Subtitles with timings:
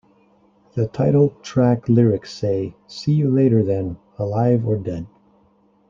[0.73, 3.97] The title track lyrics say "See you later then...
[4.17, 5.05] alive or dead".